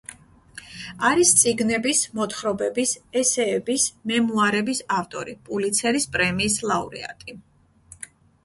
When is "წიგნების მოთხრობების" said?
1.41-2.95